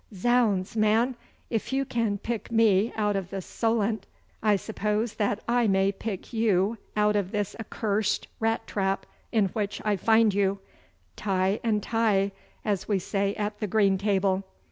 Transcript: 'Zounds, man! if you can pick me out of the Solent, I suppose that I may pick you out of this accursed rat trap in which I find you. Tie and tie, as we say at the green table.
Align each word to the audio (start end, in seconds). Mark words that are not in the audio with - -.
'Zounds, 0.11 0.75
man! 0.75 1.15
if 1.51 1.71
you 1.71 1.85
can 1.85 2.17
pick 2.17 2.51
me 2.51 2.91
out 2.95 3.15
of 3.15 3.29
the 3.29 3.39
Solent, 3.39 4.07
I 4.41 4.55
suppose 4.55 5.13
that 5.13 5.43
I 5.47 5.67
may 5.67 5.91
pick 5.91 6.33
you 6.33 6.79
out 6.97 7.15
of 7.15 7.29
this 7.29 7.55
accursed 7.59 8.27
rat 8.39 8.65
trap 8.65 9.05
in 9.31 9.49
which 9.49 9.79
I 9.85 9.97
find 9.97 10.33
you. 10.33 10.57
Tie 11.15 11.59
and 11.63 11.83
tie, 11.83 12.31
as 12.65 12.87
we 12.87 12.97
say 12.97 13.35
at 13.35 13.59
the 13.59 13.67
green 13.67 13.99
table. 13.99 14.43